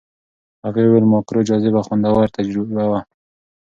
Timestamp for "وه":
2.91-2.99